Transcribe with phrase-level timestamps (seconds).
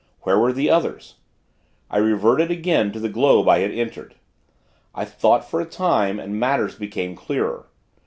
[0.21, 1.17] Where were the others?
[1.87, 4.15] I reverted again to the globe I had entered.
[4.95, 7.67] I thought, for a time, and matters became clearer.